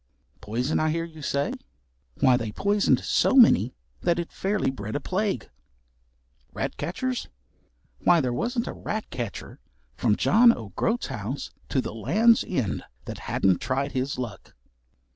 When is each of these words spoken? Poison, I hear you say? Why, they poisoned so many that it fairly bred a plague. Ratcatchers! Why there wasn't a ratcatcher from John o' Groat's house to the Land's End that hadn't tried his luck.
Poison, 0.41 0.79
I 0.79 0.89
hear 0.89 1.05
you 1.05 1.21
say? 1.21 1.53
Why, 2.21 2.35
they 2.35 2.51
poisoned 2.51 3.01
so 3.03 3.35
many 3.35 3.75
that 4.01 4.17
it 4.17 4.31
fairly 4.31 4.71
bred 4.71 4.95
a 4.95 4.99
plague. 4.99 5.47
Ratcatchers! 6.53 7.27
Why 7.99 8.19
there 8.19 8.33
wasn't 8.33 8.65
a 8.65 8.73
ratcatcher 8.73 9.59
from 9.93 10.15
John 10.15 10.51
o' 10.57 10.69
Groat's 10.75 11.05
house 11.05 11.51
to 11.69 11.81
the 11.81 11.93
Land's 11.93 12.43
End 12.47 12.83
that 13.05 13.19
hadn't 13.29 13.61
tried 13.61 13.91
his 13.91 14.17
luck. 14.17 14.55